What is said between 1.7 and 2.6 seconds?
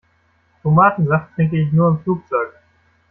nur im Flugzeug.